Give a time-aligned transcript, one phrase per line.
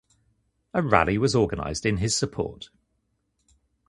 [0.73, 2.69] A rally was organised in his support.